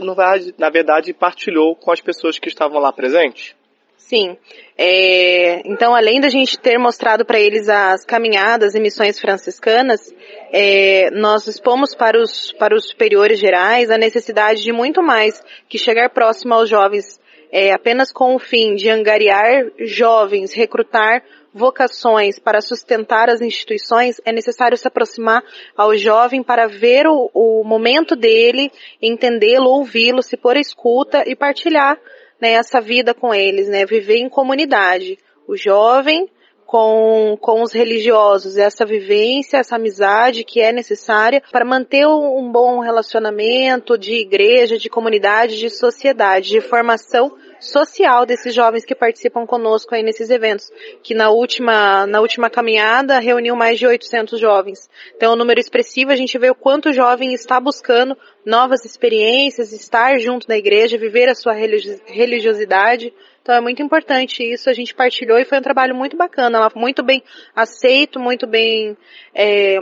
na 0.58 0.70
verdade, 0.70 1.14
partilhou 1.14 1.76
com 1.76 1.92
as 1.92 2.02
pessoas 2.02 2.38
que 2.38 2.48
estavam 2.48 2.80
lá 2.80 2.92
presentes? 2.92 3.56
Sim. 3.98 4.38
É, 4.78 5.62
então, 5.68 5.94
além 5.94 6.22
da 6.22 6.30
gente 6.30 6.58
ter 6.58 6.78
mostrado 6.78 7.26
para 7.26 7.40
eles 7.40 7.68
as 7.68 8.06
caminhadas 8.06 8.74
e 8.74 8.80
missões 8.80 9.20
franciscanas, 9.20 10.14
é, 10.52 11.10
nós 11.12 11.46
expomos 11.48 11.94
para 11.94 12.18
os, 12.18 12.54
para 12.54 12.74
os 12.74 12.88
superiores 12.88 13.38
gerais 13.38 13.90
a 13.90 13.98
necessidade 13.98 14.64
de 14.64 14.72
muito 14.72 15.04
mais 15.04 15.44
que 15.68 15.78
chegar 15.78 16.10
próximo 16.10 16.54
aos 16.54 16.70
jovens 16.70 17.20
é, 17.52 17.72
apenas 17.72 18.12
com 18.12 18.36
o 18.36 18.40
fim 18.40 18.76
de 18.76 18.90
angariar 18.90 19.66
jovens, 19.80 20.54
recrutar 20.54 21.24
vocações 21.58 22.40
para 22.40 22.62
sustentar 22.62 23.30
as 23.30 23.42
instituições, 23.42 24.22
é 24.24 24.32
necessário 24.32 24.78
se 24.78 24.88
aproximar 24.88 25.44
ao 25.76 25.98
jovem 25.98 26.44
para 26.44 26.68
ver 26.68 27.08
o, 27.08 27.30
o 27.34 27.64
momento 27.64 28.16
dele, 28.16 28.72
entendê-lo, 29.02 29.70
ouvi-lo, 29.70 30.22
se 30.22 30.38
pôr 30.38 30.56
à 30.56 30.60
escuta 30.60 31.24
e 31.26 31.36
partilhar 31.36 32.00
né, 32.40 32.52
essa 32.52 32.80
vida 32.80 33.14
com 33.14 33.34
eles, 33.34 33.68
né, 33.68 33.86
viver 33.86 34.18
em 34.18 34.30
comunidade. 34.30 35.18
O 35.48 35.58
jovem 35.58 36.30
com, 36.68 37.38
com 37.40 37.62
os 37.64 37.72
religiosos, 37.72 38.58
essa 38.58 38.86
vivência, 38.86 39.58
essa 39.58 39.78
amizade 39.78 40.44
que 40.44 40.60
é 40.60 40.74
necessária 40.74 41.42
para 41.50 41.64
manter 41.64 42.06
um 42.06 42.52
bom 42.52 42.82
relacionamento 42.82 43.98
de 43.98 44.16
igreja, 44.16 44.78
de 44.78 44.90
comunidade, 44.90 45.58
de 45.58 45.70
sociedade, 45.70 46.50
de 46.50 46.60
formação 46.60 47.34
social 47.60 48.26
desses 48.26 48.54
jovens 48.54 48.86
que 48.86 48.94
participam 48.94 49.46
conosco 49.46 49.96
aí 49.96 50.04
nesses 50.04 50.30
eventos, 50.30 50.70
que 51.02 51.16
na 51.16 51.30
última, 51.30 52.06
na 52.06 52.20
última 52.20 52.50
caminhada 52.50 53.18
reuniu 53.18 53.56
mais 53.56 53.80
de 53.80 53.88
800 53.88 54.38
jovens. 54.38 54.90
Então 55.16 55.32
é 55.32 55.34
um 55.34 55.38
número 55.38 55.60
expressivo, 55.60 56.12
a 56.12 56.16
gente 56.16 56.38
vê 56.38 56.50
o 56.50 56.56
quanto 56.56 56.90
o 56.90 56.94
jovem 56.94 57.34
está 57.34 57.60
buscando 57.62 58.16
novas 58.46 58.86
experiências, 58.86 59.72
estar 59.72 60.20
junto 60.20 60.46
da 60.48 60.58
igreja, 60.58 60.98
viver 60.98 61.30
a 61.30 61.36
sua 61.36 61.54
religiosidade. 61.54 63.14
Então 63.48 63.56
é 63.56 63.62
muito 63.62 63.82
importante 63.82 64.44
isso, 64.44 64.70
a 64.70 64.74
gente 64.74 64.94
partilhou 64.94 65.40
e 65.40 65.46
foi 65.46 65.58
um 65.58 65.62
trabalho 65.62 65.96
muito 65.96 66.18
bacana, 66.18 66.70
muito 66.76 67.02
bem 67.02 67.24
aceito, 67.56 68.20
muito 68.20 68.46
bem, 68.46 68.98
é, 69.34 69.78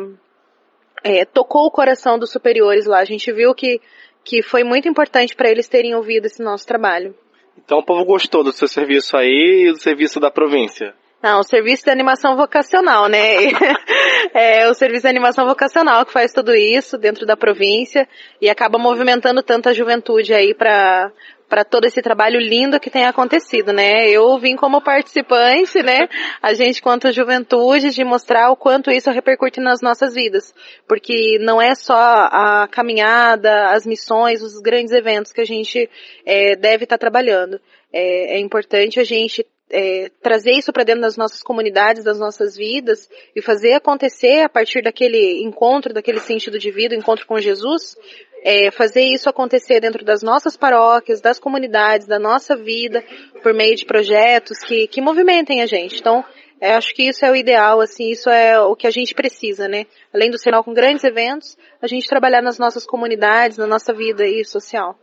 é, 1.03 1.25
tocou 1.25 1.65
o 1.65 1.71
coração 1.71 2.19
dos 2.19 2.31
superiores 2.31 2.85
lá. 2.85 2.99
A 2.99 3.05
gente 3.05 3.31
viu 3.31 3.55
que, 3.55 3.81
que 4.23 4.43
foi 4.43 4.63
muito 4.63 4.87
importante 4.87 5.35
para 5.35 5.49
eles 5.49 5.67
terem 5.67 5.95
ouvido 5.95 6.27
esse 6.27 6.43
nosso 6.43 6.63
trabalho. 6.67 7.15
Então 7.57 7.79
o 7.79 7.83
povo 7.83 8.05
gostou 8.05 8.43
do 8.43 8.51
seu 8.51 8.67
serviço 8.67 9.17
aí 9.17 9.69
e 9.69 9.71
do 9.71 9.79
serviço 9.79 10.19
da 10.19 10.29
província. 10.29 10.93
Não, 11.25 11.39
o 11.39 11.43
serviço 11.43 11.83
de 11.83 11.89
animação 11.89 12.35
vocacional, 12.37 13.09
né? 13.09 13.17
é 14.31 14.69
o 14.69 14.75
serviço 14.75 15.01
de 15.01 15.07
animação 15.07 15.47
vocacional 15.47 16.05
que 16.05 16.13
faz 16.13 16.31
tudo 16.31 16.53
isso 16.53 16.99
dentro 16.99 17.25
da 17.25 17.35
província 17.35 18.07
e 18.39 18.47
acaba 18.47 18.77
movimentando 18.77 19.41
tanta 19.41 19.73
juventude 19.73 20.35
aí 20.35 20.53
para 20.53 21.11
para 21.49 21.63
todo 21.63 21.85
esse 21.85 22.01
trabalho 22.01 22.39
lindo 22.39 22.79
que 22.79 22.89
tem 22.91 23.05
acontecido, 23.05 23.73
né? 23.73 24.07
Eu 24.07 24.37
vim 24.37 24.55
como 24.55 24.81
participante, 24.81 25.81
né? 25.81 26.07
A 26.41 26.53
gente 26.53 26.79
quanto 26.79 27.11
juventude 27.11 27.89
de 27.89 28.03
mostrar 28.03 28.51
o 28.51 28.55
quanto 28.55 28.91
isso 28.91 29.09
repercute 29.09 29.59
nas 29.59 29.81
nossas 29.81 30.13
vidas, 30.13 30.53
porque 30.87 31.39
não 31.39 31.59
é 31.59 31.73
só 31.73 31.95
a 31.95 32.67
caminhada, 32.71 33.71
as 33.71 33.83
missões, 33.85 34.43
os 34.43 34.59
grandes 34.59 34.91
eventos 34.91 35.31
que 35.31 35.41
a 35.41 35.45
gente 35.45 35.89
é, 36.23 36.55
deve 36.55 36.83
estar 36.83 36.97
tá 36.97 36.99
trabalhando. 36.99 37.59
É, 37.91 38.35
é 38.35 38.39
importante 38.39 38.99
a 38.99 39.03
gente 39.03 39.45
é, 39.69 40.09
trazer 40.21 40.51
isso 40.51 40.71
para 40.71 40.83
dentro 40.83 41.01
das 41.01 41.17
nossas 41.17 41.41
comunidades, 41.41 42.03
das 42.03 42.19
nossas 42.19 42.55
vidas 42.55 43.09
e 43.35 43.41
fazer 43.41 43.73
acontecer 43.73 44.41
a 44.41 44.49
partir 44.49 44.81
daquele 44.81 45.43
encontro, 45.43 45.93
daquele 45.93 46.19
sentido 46.19 46.59
de 46.59 46.71
vida, 46.71 46.95
encontro 46.95 47.25
com 47.25 47.39
Jesus, 47.39 47.97
é, 48.43 48.69
fazer 48.69 49.01
isso 49.01 49.27
acontecer 49.27 49.79
dentro 49.79 50.05
das 50.05 50.21
nossas 50.21 50.55
paróquias, 50.55 51.19
das 51.19 51.39
comunidades, 51.39 52.05
da 52.05 52.19
nossa 52.19 52.55
vida, 52.55 53.03
por 53.41 53.53
meio 53.53 53.75
de 53.75 53.85
projetos 53.85 54.59
que, 54.59 54.87
que 54.87 55.01
movimentem 55.01 55.63
a 55.63 55.65
gente. 55.65 55.99
Então, 55.99 56.23
é, 56.61 56.73
acho 56.73 56.93
que 56.93 57.09
isso 57.09 57.25
é 57.25 57.31
o 57.31 57.35
ideal, 57.35 57.81
assim, 57.81 58.09
isso 58.09 58.29
é 58.29 58.59
o 58.59 58.75
que 58.75 58.87
a 58.87 58.91
gente 58.91 59.13
precisa, 59.13 59.67
né? 59.67 59.85
Além 60.13 60.29
do 60.29 60.37
sinal 60.37 60.63
com 60.63 60.73
grandes 60.73 61.03
eventos, 61.03 61.57
a 61.81 61.87
gente 61.87 62.07
trabalhar 62.07 62.41
nas 62.41 62.59
nossas 62.59 62.85
comunidades, 62.85 63.57
na 63.57 63.67
nossa 63.67 63.93
vida 63.93 64.23
aí 64.23 64.45
social. 64.45 64.97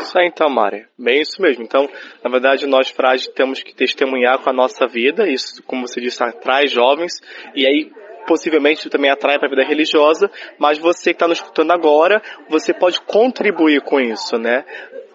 Isso 0.00 0.18
aí 0.18 0.26
então, 0.26 0.48
Mari. 0.48 0.86
Bem 0.98 1.20
isso 1.20 1.40
mesmo. 1.40 1.62
Então, 1.62 1.88
na 2.22 2.30
verdade, 2.30 2.66
nós 2.66 2.88
frágeis 2.88 3.28
temos 3.34 3.62
que 3.62 3.74
testemunhar 3.74 4.38
com 4.38 4.50
a 4.50 4.52
nossa 4.52 4.86
vida, 4.86 5.28
isso, 5.28 5.62
como 5.64 5.86
você 5.86 6.00
disse, 6.00 6.22
atrai 6.22 6.66
jovens, 6.66 7.20
e 7.54 7.66
aí 7.66 7.90
possivelmente 8.26 8.90
também 8.90 9.10
atrai 9.10 9.38
para 9.38 9.48
a 9.48 9.50
vida 9.50 9.64
religiosa, 9.64 10.30
mas 10.58 10.78
você 10.78 11.10
que 11.10 11.16
está 11.16 11.26
nos 11.26 11.38
escutando 11.38 11.72
agora, 11.72 12.20
você 12.50 12.74
pode 12.74 13.00
contribuir 13.00 13.80
com 13.80 13.98
isso, 13.98 14.36
né? 14.36 14.64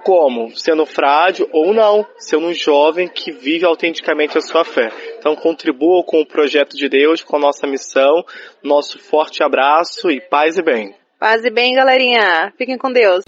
Como? 0.04 0.50
Sendo 0.58 0.86
frágil 0.86 1.48
ou 1.54 1.74
não, 1.74 2.06
sendo 2.18 2.48
um 2.48 2.54
jovem 2.54 3.08
que 3.08 3.32
vive 3.32 3.66
autenticamente 3.66 4.38
a 4.38 4.42
sua 4.42 4.66
fé. 4.66 4.90
Então 5.18 5.36
contribua 5.36 6.04
com 6.04 6.20
o 6.20 6.26
projeto 6.26 6.76
de 6.76 6.90
Deus, 6.90 7.24
com 7.24 7.38
a 7.38 7.40
nossa 7.40 7.66
missão. 7.66 8.26
Nosso 8.62 9.00
forte 9.00 9.42
abraço 9.42 10.12
e 10.12 10.20
paz 10.20 10.58
e 10.58 10.62
bem. 10.62 10.94
Paz 11.18 11.46
e 11.46 11.50
bem, 11.50 11.74
galerinha. 11.74 12.52
Fiquem 12.58 12.78
com 12.78 12.92
Deus. 12.92 13.24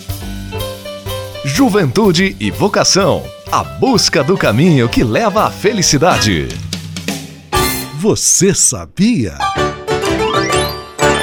Juventude 1.48 2.36
e 2.40 2.50
vocação. 2.50 3.24
A 3.52 3.64
busca 3.64 4.24
do 4.24 4.36
caminho 4.36 4.90
que 4.90 5.04
leva 5.04 5.46
à 5.46 5.52
felicidade. 5.52 6.48
Você 8.00 8.52
sabia? 8.52 9.38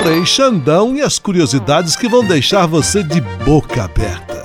Frei 0.00 0.24
Xandão 0.24 0.96
e 0.96 1.02
as 1.02 1.18
curiosidades 1.18 1.96
que 1.96 2.08
vão 2.08 2.24
deixar 2.24 2.66
você 2.66 3.02
de 3.02 3.20
boca 3.20 3.82
aberta. 3.82 4.44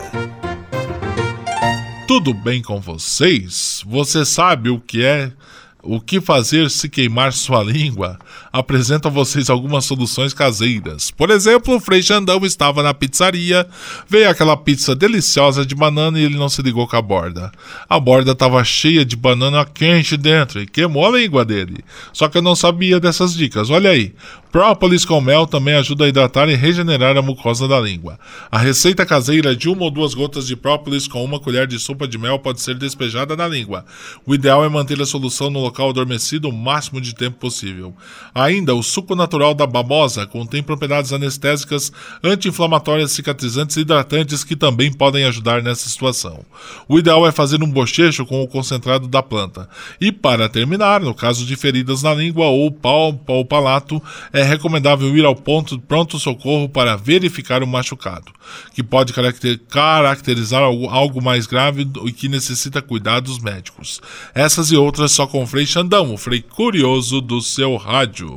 Tudo 2.07 2.33
bem 2.33 2.59
com 2.59 2.81
vocês? 2.81 3.83
Você 3.85 4.25
sabe 4.25 4.71
o 4.71 4.79
que 4.79 5.05
é 5.05 5.31
o 5.83 6.01
que 6.01 6.19
fazer 6.19 6.71
se 6.71 6.89
queimar 6.89 7.31
sua 7.31 7.63
língua? 7.63 8.17
Apresento 8.57 9.07
a 9.07 9.11
vocês 9.11 9.51
algumas 9.51 9.85
soluções 9.85 10.33
caseiras. 10.33 11.11
Por 11.11 11.29
exemplo, 11.29 11.75
o 11.75 11.79
Frei 11.79 12.01
Xandão 12.01 12.43
estava 12.43 12.81
na 12.81 12.91
pizzaria, 12.91 13.67
veio 14.09 14.27
aquela 14.27 14.57
pizza 14.57 14.95
deliciosa 14.95 15.63
de 15.63 15.75
banana 15.75 16.19
e 16.19 16.23
ele 16.23 16.37
não 16.37 16.49
se 16.49 16.63
ligou 16.63 16.87
com 16.87 16.95
a 16.95 17.01
borda. 17.01 17.51
A 17.87 17.99
borda 17.99 18.31
estava 18.31 18.63
cheia 18.63 19.05
de 19.05 19.15
banana 19.15 19.63
quente 19.63 20.17
dentro 20.17 20.59
e 20.59 20.65
queimou 20.65 21.05
a 21.05 21.19
língua 21.19 21.45
dele. 21.45 21.85
Só 22.11 22.27
que 22.27 22.39
eu 22.39 22.41
não 22.41 22.55
sabia 22.55 22.99
dessas 22.99 23.35
dicas. 23.35 23.69
Olha 23.69 23.91
aí. 23.91 24.15
Própolis 24.51 25.05
com 25.05 25.19
mel 25.19 25.45
também 25.45 25.75
ajuda 25.75 26.05
a 26.05 26.07
hidratar 26.07 26.49
e 26.49 26.55
regenerar 26.55 27.17
a 27.17 27.21
mucosa 27.21 27.67
da 27.67 27.79
língua. 27.79 28.17
A 28.49 28.57
receita 28.57 29.05
caseira 29.05 29.55
de 29.55 29.69
uma 29.69 29.83
ou 29.83 29.91
duas 29.91 30.13
gotas 30.13 30.47
de 30.47 30.55
própolis 30.55 31.07
com 31.07 31.23
uma 31.23 31.39
colher 31.39 31.67
de 31.67 31.77
sopa 31.77 32.07
de 32.07 32.17
mel 32.17 32.39
pode 32.39 32.61
ser 32.61 32.75
despejada 32.75 33.35
na 33.35 33.47
língua. 33.47 33.85
O 34.25 34.33
ideal 34.33 34.63
é 34.63 34.69
manter 34.69 34.99
a 35.01 35.05
solução 35.05 35.49
no 35.49 35.59
local 35.59 35.89
adormecido 35.89 36.49
o 36.49 36.53
máximo 36.53 37.01
de 37.01 37.13
tempo 37.13 37.37
possível. 37.37 37.93
Ainda, 38.47 38.73
o 38.73 38.81
suco 38.81 39.13
natural 39.13 39.53
da 39.53 39.67
babosa 39.67 40.25
contém 40.25 40.63
propriedades 40.63 41.11
anestésicas, 41.11 41.91
anti-inflamatórias, 42.23 43.11
cicatrizantes 43.11 43.75
e 43.75 43.81
hidratantes 43.81 44.41
que 44.41 44.55
também 44.55 44.89
podem 44.89 45.25
ajudar 45.25 45.61
nessa 45.61 45.89
situação. 45.89 46.45
O 46.87 46.97
ideal 46.97 47.27
é 47.27 47.31
fazer 47.33 47.61
um 47.61 47.69
bochecho 47.69 48.25
com 48.25 48.41
o 48.41 48.47
concentrado 48.47 49.05
da 49.05 49.21
planta. 49.21 49.67
E 49.99 50.13
para 50.13 50.47
terminar, 50.47 51.01
no 51.01 51.13
caso 51.13 51.45
de 51.45 51.57
feridas 51.57 52.01
na 52.03 52.13
língua 52.13 52.45
ou, 52.45 52.71
pal 52.71 53.19
ou 53.27 53.43
palato, 53.43 54.01
é 54.31 54.43
recomendável 54.43 55.13
ir 55.17 55.25
ao 55.25 55.35
ponto 55.35 55.77
pronto-socorro 55.77 56.69
para 56.69 56.95
verificar 56.95 57.61
o 57.61 57.67
machucado, 57.67 58.31
que 58.73 58.81
pode 58.81 59.11
caracterizar 59.67 60.63
algo 60.63 61.21
mais 61.21 61.45
grave 61.45 61.85
e 62.05 62.13
que 62.13 62.29
necessita 62.29 62.81
cuidados 62.81 63.39
médicos. 63.39 63.99
Essas 64.33 64.71
e 64.71 64.77
outras 64.77 65.11
só 65.11 65.27
com 65.27 65.43
o 65.43 65.47
Frei 65.47 65.65
Xandão, 65.65 66.13
o 66.13 66.17
Frei 66.17 66.41
Curioso 66.41 67.19
do 67.19 67.41
seu 67.41 67.75
rádio. 67.75 68.36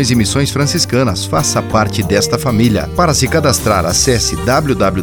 e 0.00 0.14
Missões 0.14 0.50
Franciscanas. 0.50 1.24
Faça 1.24 1.60
parte 1.60 2.02
desta 2.02 2.38
família. 2.38 2.88
Para 2.96 3.12
se 3.12 3.28
cadastrar, 3.28 3.84
acesse 3.84 4.36
www.pvf.com.br 4.36 4.94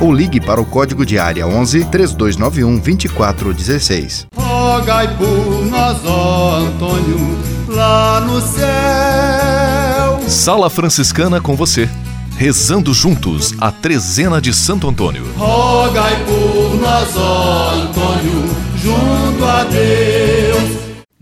ou 0.00 0.12
ligue 0.12 0.40
para 0.40 0.60
o 0.60 0.64
código 0.64 1.04
de 1.04 1.18
área 1.18 1.46
11 1.46 1.84
3291 1.86 2.78
2416. 2.78 4.26
Rogai 4.36 5.16
por 5.16 5.66
nós, 5.66 5.98
ó 6.04 6.58
Antônio, 6.58 7.38
lá 7.68 8.20
no 8.20 8.40
céu. 8.40 10.20
Sala 10.28 10.70
Franciscana 10.70 11.40
com 11.40 11.56
você. 11.56 11.88
Rezando 12.36 12.94
juntos 12.94 13.54
a 13.60 13.70
trezena 13.70 14.40
de 14.40 14.52
Santo 14.54 14.88
Antônio. 14.88 15.24
Rogai 15.36 16.24
por 16.24 16.80
nós, 16.80 17.16
ó 17.16 17.70
Antônio, 17.74 18.50
junto 18.82 19.44
a 19.44 19.64
Deus. 19.64 20.01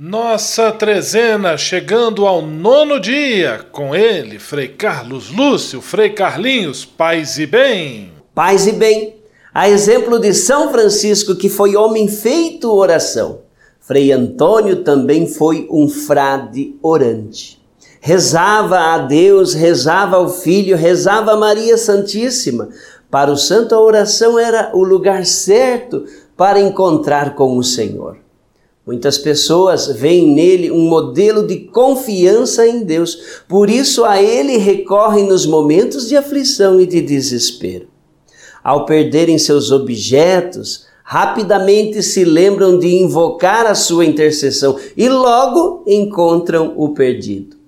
Nossa 0.02 0.72
trezena 0.72 1.58
chegando 1.58 2.26
ao 2.26 2.40
nono 2.40 2.98
dia, 2.98 3.66
com 3.70 3.94
ele, 3.94 4.38
Frei 4.38 4.68
Carlos 4.68 5.30
Lúcio, 5.30 5.82
Frei 5.82 6.08
Carlinhos, 6.08 6.86
paz 6.86 7.38
e 7.38 7.44
bem. 7.44 8.10
Paz 8.34 8.66
e 8.66 8.72
bem, 8.72 9.16
a 9.52 9.68
exemplo 9.68 10.18
de 10.18 10.32
São 10.32 10.72
Francisco, 10.72 11.36
que 11.36 11.50
foi 11.50 11.76
homem 11.76 12.08
feito 12.08 12.72
oração, 12.72 13.40
Frei 13.78 14.10
Antônio 14.10 14.76
também 14.84 15.26
foi 15.26 15.68
um 15.70 15.86
frade 15.86 16.74
orante. 16.82 17.60
Rezava 18.00 18.78
a 18.78 18.96
Deus, 18.96 19.52
rezava 19.52 20.16
ao 20.16 20.30
Filho, 20.30 20.78
rezava 20.78 21.32
a 21.32 21.36
Maria 21.36 21.76
Santíssima. 21.76 22.70
Para 23.10 23.30
o 23.30 23.36
santo, 23.36 23.74
a 23.74 23.80
oração 23.80 24.38
era 24.38 24.70
o 24.72 24.82
lugar 24.82 25.26
certo 25.26 26.06
para 26.38 26.58
encontrar 26.58 27.34
com 27.34 27.58
o 27.58 27.62
Senhor. 27.62 28.16
Muitas 28.90 29.18
pessoas 29.18 29.86
veem 29.86 30.34
nele 30.34 30.68
um 30.68 30.88
modelo 30.88 31.46
de 31.46 31.58
confiança 31.58 32.66
em 32.66 32.82
Deus, 32.82 33.40
por 33.46 33.70
isso 33.70 34.04
a 34.04 34.20
ele 34.20 34.56
recorrem 34.56 35.28
nos 35.28 35.46
momentos 35.46 36.08
de 36.08 36.16
aflição 36.16 36.80
e 36.80 36.86
de 36.88 37.00
desespero. 37.00 37.86
Ao 38.64 38.84
perderem 38.84 39.38
seus 39.38 39.70
objetos, 39.70 40.86
rapidamente 41.04 42.02
se 42.02 42.24
lembram 42.24 42.80
de 42.80 42.88
invocar 42.88 43.64
a 43.64 43.76
sua 43.76 44.04
intercessão 44.04 44.76
e 44.96 45.08
logo 45.08 45.84
encontram 45.86 46.74
o 46.76 46.88
perdido. 46.88 47.58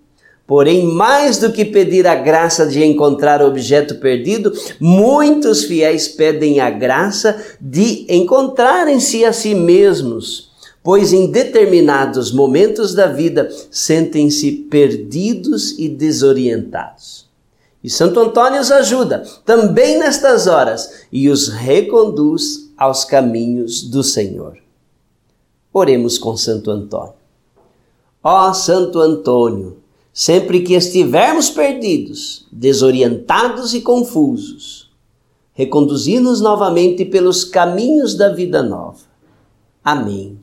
Porém, 0.44 0.82
mais 0.82 1.38
do 1.38 1.52
que 1.52 1.64
pedir 1.64 2.04
a 2.04 2.16
graça 2.16 2.66
de 2.66 2.82
encontrar 2.84 3.40
o 3.42 3.46
objeto 3.46 3.94
perdido, 4.00 4.52
muitos 4.80 5.62
fiéis 5.62 6.08
pedem 6.08 6.58
a 6.58 6.68
graça 6.68 7.40
de 7.60 8.06
encontrarem-se 8.08 9.24
a 9.24 9.32
si 9.32 9.54
mesmos 9.54 10.50
pois 10.82 11.12
em 11.12 11.30
determinados 11.30 12.32
momentos 12.32 12.94
da 12.94 13.06
vida 13.06 13.48
sentem-se 13.70 14.50
perdidos 14.52 15.78
e 15.78 15.88
desorientados. 15.88 17.30
E 17.82 17.90
Santo 17.90 18.20
Antônio 18.20 18.60
os 18.60 18.70
ajuda 18.70 19.24
também 19.44 19.98
nestas 19.98 20.46
horas 20.46 21.04
e 21.10 21.28
os 21.28 21.48
reconduz 21.48 22.70
aos 22.76 23.04
caminhos 23.04 23.82
do 23.82 24.02
Senhor. 24.02 24.58
Oremos 25.72 26.18
com 26.18 26.36
Santo 26.36 26.70
Antônio. 26.70 27.14
Ó 28.22 28.52
Santo 28.52 29.00
Antônio, 29.00 29.78
sempre 30.12 30.62
que 30.62 30.74
estivermos 30.74 31.50
perdidos, 31.50 32.46
desorientados 32.52 33.74
e 33.74 33.80
confusos, 33.80 34.90
reconduzi-nos 35.52 36.40
novamente 36.40 37.04
pelos 37.04 37.44
caminhos 37.44 38.14
da 38.14 38.28
vida 38.28 38.62
nova. 38.62 39.00
Amém. 39.82 40.41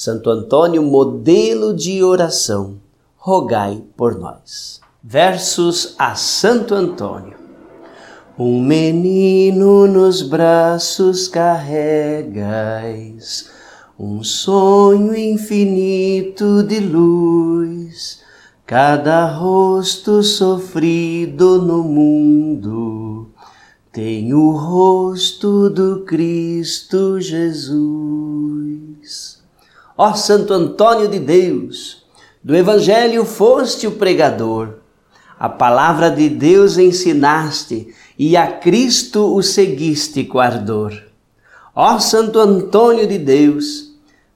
Santo 0.00 0.30
Antônio, 0.30 0.80
modelo 0.80 1.74
de 1.74 2.04
oração, 2.04 2.76
rogai 3.16 3.82
por 3.96 4.16
nós. 4.16 4.80
Versos 5.02 5.96
a 5.98 6.14
Santo 6.14 6.72
Antônio. 6.72 7.36
Um 8.38 8.62
menino 8.62 9.88
nos 9.88 10.22
braços 10.22 11.26
carregais, 11.26 12.30
um 13.98 14.22
sonho 14.22 15.16
infinito 15.16 16.62
de 16.62 16.78
luz, 16.78 18.20
cada 18.64 19.26
rosto 19.26 20.22
sofrido 20.22 21.60
no 21.60 21.82
mundo 21.82 23.26
tem 23.90 24.32
o 24.32 24.52
rosto 24.52 25.68
do 25.68 26.04
Cristo 26.04 27.20
Jesus. 27.20 28.58
Ó 30.00 30.14
Santo 30.14 30.54
Antônio 30.54 31.08
de 31.08 31.18
Deus, 31.18 32.04
do 32.40 32.54
Evangelho 32.54 33.24
foste 33.24 33.84
o 33.84 33.90
pregador, 33.90 34.74
a 35.36 35.48
palavra 35.48 36.08
de 36.08 36.28
Deus 36.28 36.78
ensinaste 36.78 37.92
e 38.16 38.36
a 38.36 38.46
Cristo 38.46 39.34
o 39.34 39.42
seguiste 39.42 40.22
com 40.22 40.38
ardor. 40.38 40.96
Ó 41.74 41.98
Santo 41.98 42.38
Antônio 42.38 43.08
de 43.08 43.18
Deus, 43.18 43.92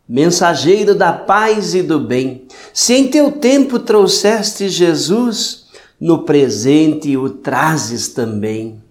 mensageiro 0.09 0.96
da 0.96 1.12
paz 1.12 1.77
e 1.77 1.83
do 1.83 2.01
bem. 2.01 2.48
Se 2.75 2.94
em 2.94 3.07
teu 3.07 3.31
tempo 3.31 3.79
trouxeste 3.79 4.68
Jesus, 4.68 5.66
no 6.01 6.25
presente 6.25 7.16
o 7.16 7.31
trazes 7.31 8.09
também. 8.09 8.83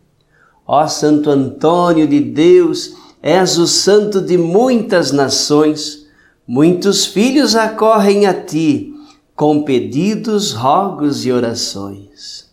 Ó 0.66 0.88
Santo 0.88 1.30
Antônio 1.30 2.08
de 2.08 2.22
Deus, 2.22 2.94
és 3.22 3.58
o 3.58 3.68
santo 3.68 4.22
de 4.22 4.38
muitas 4.38 5.12
nações, 5.12 6.01
muitos 6.52 7.06
filhos 7.06 7.56
acorrem 7.56 8.26
a 8.26 8.34
ti, 8.34 8.94
com 9.34 9.64
pedidos, 9.64 10.52
rogos 10.52 11.26
e 11.26 11.32
orações. 11.32 12.52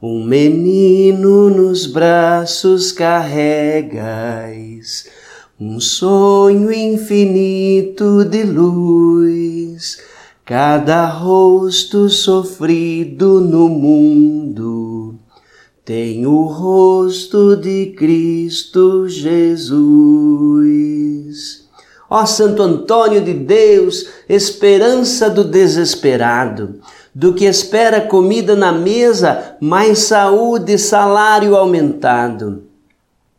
Um 0.00 0.24
menino 0.24 1.50
nos 1.50 1.86
braços 1.86 2.92
carregas, 2.92 3.98
um 5.58 5.80
sonho 5.80 6.72
infinito 6.72 8.24
de 8.24 8.44
luz, 8.44 9.98
cada 10.44 11.06
rosto 11.06 12.08
sofrido 12.08 13.40
no 13.40 13.68
mundo 13.68 15.18
tem 15.84 16.24
o 16.26 16.44
rosto 16.44 17.56
de 17.56 17.86
Cristo 17.86 19.08
Jesus. 19.08 20.22
Ó 22.14 22.26
Santo 22.26 22.62
Antônio 22.62 23.22
de 23.22 23.32
Deus, 23.32 24.06
esperança 24.28 25.30
do 25.30 25.42
desesperado, 25.42 26.80
do 27.14 27.32
que 27.32 27.46
espera 27.46 28.02
comida 28.02 28.54
na 28.54 28.70
mesa, 28.70 29.56
mais 29.58 30.00
saúde 30.00 30.74
e 30.74 30.78
salário 30.78 31.56
aumentado 31.56 32.64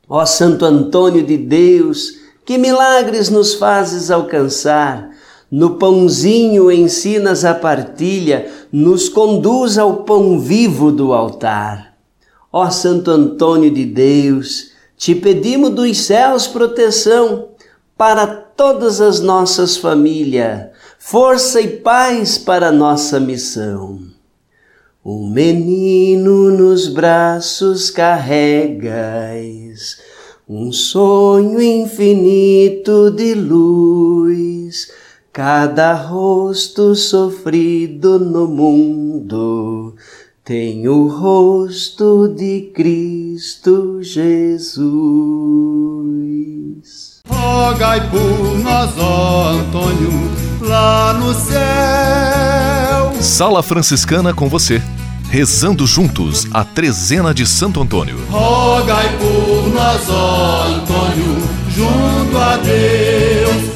Ó 0.10 0.26
Santo 0.26 0.66
Antônio 0.66 1.24
de 1.24 1.38
Deus, 1.38 2.16
que 2.44 2.58
milagres 2.58 3.30
nos 3.30 3.54
fazes 3.54 4.10
alcançar. 4.10 5.12
No 5.52 5.76
pãozinho 5.76 6.72
ensinas 6.72 7.46
a 7.46 7.54
partilha, 7.54 8.52
nos 8.72 9.08
conduz 9.08 9.78
ao 9.78 9.98
pão 9.98 10.40
vivo 10.40 10.92
do 10.92 11.14
altar. 11.14 11.94
Ó 12.52 12.68
Santo 12.72 13.12
Antônio 13.12 13.70
de 13.70 13.86
Deus, 13.86 14.72
te 14.98 15.14
pedimos 15.14 15.70
dos 15.70 15.98
céus 16.00 16.48
proteção 16.48 17.50
para 17.96 18.43
todas 18.56 19.02
as 19.02 19.20
nossas 19.20 19.78
famílias, 19.78 20.68
força 21.00 21.60
e 21.62 21.68
paz 21.68 22.38
para 22.38 22.72
nossa 22.72 23.20
missão. 23.20 24.00
Um 25.06 25.30
menino 25.30 26.50
nos 26.52 26.88
braços 26.88 27.90
carregas, 27.90 28.90
um 30.48 30.72
sonho 30.72 31.62
infinito 31.62 33.12
de 33.12 33.34
luz, 33.34 34.92
cada 35.32 35.94
rosto 35.94 36.96
sofrido 36.96 38.18
no 38.18 38.48
mundo 38.48 39.96
tem 40.44 40.90
o 40.90 41.08
rosto 41.08 42.28
de 42.28 42.70
Cristo 42.74 44.04
Jesus. 44.04 44.74
Rogai 47.30 48.10
por 48.10 48.58
nós, 48.60 48.92
ó 48.98 49.50
Antônio, 49.52 50.32
lá 50.62 51.14
no 51.14 51.34
céu. 51.34 53.14
Sala 53.22 53.64
Franciscana 53.64 54.34
com 54.34 54.50
você 54.50 54.82
rezando 55.30 55.88
juntos 55.88 56.46
a 56.54 56.64
trezena 56.64 57.34
de 57.34 57.48
Santo 57.48 57.82
Antônio. 57.82 58.24
Rogai 58.30 59.18
por 59.18 59.68
nós, 59.74 60.08
ó 60.10 60.64
Antônio, 60.68 61.42
junto 61.70 62.38
a 62.38 62.58
Deus. 62.58 63.74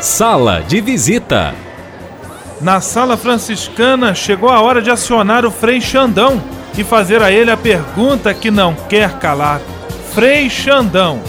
Sala 0.00 0.62
de 0.62 0.80
visita. 0.80 1.71
Na 2.62 2.80
sala 2.80 3.16
franciscana 3.16 4.14
chegou 4.14 4.48
a 4.48 4.60
hora 4.60 4.80
de 4.80 4.88
acionar 4.88 5.44
o 5.44 5.50
Frei 5.50 5.80
Xandão 5.80 6.40
e 6.78 6.84
fazer 6.84 7.20
a 7.20 7.32
ele 7.32 7.50
a 7.50 7.56
pergunta 7.56 8.32
que 8.32 8.52
não 8.52 8.72
quer 8.88 9.18
calar. 9.18 9.60
Frei 10.14 10.48
Xandão, 10.48 11.20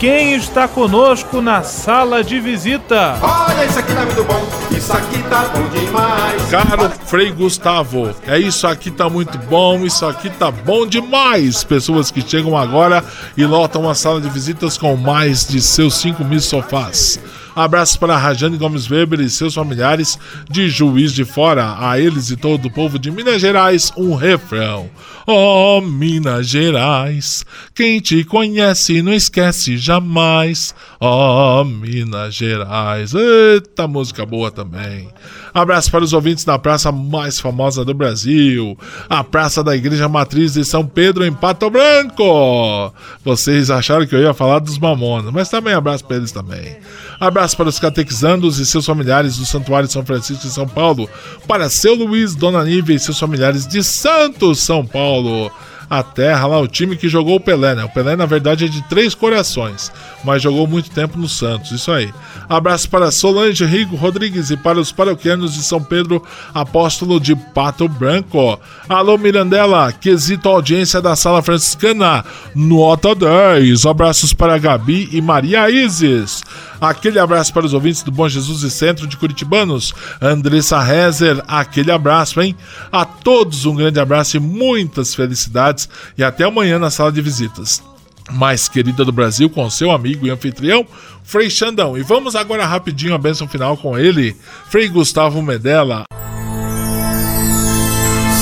quem 0.00 0.34
está 0.34 0.66
conosco 0.66 1.42
na 1.42 1.62
sala 1.62 2.24
de 2.24 2.40
visita? 2.40 3.18
Olha, 3.20 3.66
isso 3.66 3.78
aqui 3.78 3.92
tá 3.92 4.00
muito 4.00 4.24
bom, 4.24 4.48
isso 4.70 4.92
aqui 4.94 5.22
tá 5.24 5.44
bom 5.54 5.68
demais. 5.68 6.42
Caro 6.50 6.90
Frei 7.04 7.32
Gustavo, 7.32 8.14
é 8.26 8.38
isso 8.38 8.66
aqui 8.66 8.90
tá 8.90 9.10
muito 9.10 9.36
bom, 9.40 9.84
isso 9.84 10.06
aqui 10.06 10.30
tá 10.30 10.50
bom 10.50 10.86
demais. 10.86 11.64
Pessoas 11.64 12.10
que 12.10 12.26
chegam 12.26 12.56
agora 12.56 13.04
e 13.36 13.44
lotam 13.44 13.90
a 13.90 13.94
sala 13.94 14.22
de 14.22 14.30
visitas 14.30 14.78
com 14.78 14.96
mais 14.96 15.46
de 15.46 15.60
seus 15.60 15.98
5 15.98 16.24
mil 16.24 16.40
sofás. 16.40 17.20
Abraços 17.58 17.96
para 17.96 18.16
Rajane 18.16 18.56
Gomes 18.56 18.88
Weber 18.88 19.20
e 19.20 19.28
seus 19.28 19.52
familiares 19.52 20.16
de 20.48 20.68
Juiz 20.68 21.12
de 21.12 21.24
Fora. 21.24 21.74
A 21.76 21.98
eles 21.98 22.30
e 22.30 22.36
todo 22.36 22.66
o 22.66 22.70
povo 22.70 23.00
de 23.00 23.10
Minas 23.10 23.40
Gerais, 23.40 23.92
um 23.96 24.14
refrão. 24.14 24.88
Oh, 25.26 25.80
Minas 25.80 26.46
Gerais, 26.46 27.44
quem 27.74 27.98
te 27.98 28.22
conhece 28.22 29.02
não 29.02 29.12
esquece 29.12 29.76
jamais. 29.76 30.72
Oh, 31.00 31.64
Minas 31.64 32.32
Gerais. 32.32 33.12
Eita, 33.12 33.88
música 33.88 34.24
boa 34.24 34.52
também. 34.52 35.08
Abraço 35.52 35.90
para 35.90 36.04
os 36.04 36.12
ouvintes 36.12 36.44
da 36.44 36.58
praça 36.58 36.92
mais 36.92 37.40
famosa 37.40 37.84
do 37.84 37.92
Brasil, 37.92 38.78
a 39.08 39.24
Praça 39.24 39.64
da 39.64 39.74
Igreja 39.74 40.08
Matriz 40.08 40.52
de 40.52 40.64
São 40.64 40.86
Pedro, 40.86 41.24
em 41.24 41.32
Pato 41.32 41.68
Branco. 41.68 42.94
Vocês 43.24 43.70
acharam 43.70 44.06
que 44.06 44.14
eu 44.14 44.20
ia 44.20 44.32
falar 44.32 44.60
dos 44.60 44.78
mamonas, 44.78 45.32
mas 45.32 45.48
também 45.48 45.74
abraço 45.74 46.04
para 46.04 46.16
eles 46.16 46.30
também. 46.30 46.76
Abraço 47.20 47.56
para 47.56 47.68
os 47.68 47.78
catequizandos 47.80 48.58
e 48.58 48.66
seus 48.66 48.86
familiares 48.86 49.36
do 49.36 49.44
Santuário 49.44 49.88
São 49.88 50.04
Francisco 50.06 50.46
de 50.46 50.52
São 50.52 50.68
Paulo, 50.68 51.10
para 51.48 51.68
seu 51.68 51.94
Luiz, 51.94 52.36
Dona 52.36 52.62
Nívia 52.62 52.94
e 52.94 52.98
seus 52.98 53.18
familiares 53.18 53.66
de 53.66 53.82
Santos, 53.82 54.60
São 54.60 54.86
Paulo 54.86 55.50
a 55.88 56.02
terra 56.02 56.46
lá, 56.46 56.60
o 56.60 56.68
time 56.68 56.96
que 56.96 57.08
jogou 57.08 57.36
o 57.36 57.40
Pelé, 57.40 57.74
né? 57.74 57.84
O 57.84 57.88
Pelé, 57.88 58.16
na 58.16 58.26
verdade, 58.26 58.64
é 58.64 58.68
de 58.68 58.82
três 58.88 59.14
corações, 59.14 59.92
mas 60.24 60.42
jogou 60.42 60.66
muito 60.66 60.90
tempo 60.90 61.18
no 61.18 61.28
Santos, 61.28 61.70
isso 61.70 61.90
aí. 61.90 62.12
Abraço 62.48 62.88
para 62.88 63.10
Solange 63.10 63.64
Rigo 63.64 63.94
Rodrigues 63.94 64.50
e 64.50 64.56
para 64.56 64.80
os 64.80 64.90
paroquianos 64.90 65.54
de 65.54 65.62
São 65.62 65.82
Pedro 65.82 66.22
Apóstolo 66.54 67.20
de 67.20 67.36
Pato 67.36 67.88
Branco. 67.88 68.58
Alô, 68.88 69.18
Mirandela, 69.18 69.92
quesito 69.92 70.48
audiência 70.48 71.00
da 71.00 71.14
Sala 71.14 71.42
Franciscana, 71.42 72.24
nota 72.54 73.14
10. 73.14 73.84
Abraços 73.84 74.32
para 74.32 74.58
Gabi 74.58 75.08
e 75.12 75.20
Maria 75.20 75.68
Isis. 75.68 76.42
Aquele 76.80 77.18
abraço 77.18 77.52
para 77.52 77.66
os 77.66 77.74
ouvintes 77.74 78.02
do 78.02 78.12
Bom 78.12 78.28
Jesus 78.28 78.62
e 78.62 78.70
Centro 78.70 79.06
de 79.06 79.16
Curitibanos. 79.16 79.92
Andressa 80.22 80.80
Rezer, 80.80 81.42
aquele 81.48 81.90
abraço, 81.90 82.40
hein? 82.40 82.56
A 82.92 83.04
todos 83.04 83.66
um 83.66 83.74
grande 83.74 83.98
abraço 83.98 84.36
e 84.36 84.40
muitas 84.40 85.14
felicidades. 85.14 85.77
E 86.16 86.24
até 86.24 86.44
amanhã 86.44 86.78
na 86.78 86.90
sala 86.90 87.12
de 87.12 87.20
visitas. 87.20 87.82
Mais 88.30 88.68
querida 88.68 89.04
do 89.04 89.12
Brasil, 89.12 89.48
com 89.50 89.68
seu 89.70 89.90
amigo 89.90 90.26
e 90.26 90.30
anfitrião, 90.30 90.86
Frei 91.22 91.50
Xandão. 91.50 91.96
E 91.96 92.02
vamos 92.02 92.34
agora 92.34 92.64
rapidinho 92.66 93.14
a 93.14 93.18
bênção 93.18 93.46
final 93.46 93.76
com 93.76 93.98
ele, 93.98 94.34
Frei 94.68 94.88
Gustavo 94.88 95.42
Medella. 95.42 96.04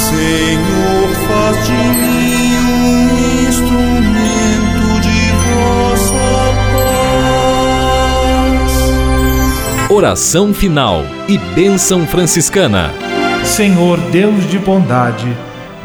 Senhor, 0.09 1.09
faz 1.29 1.67
de 1.67 1.73
mim 1.73 2.57
um 2.59 3.49
instrumento 3.49 5.01
de 5.03 5.33
vossa 5.45 6.27
paz. 9.83 9.91
Oração 9.91 10.55
final 10.55 11.05
e 11.29 11.39
bênção 11.39 12.07
franciscana. 12.07 12.93
Senhor 13.45 14.01
Deus 14.11 14.49
de 14.51 14.59
bondade, 14.59 15.37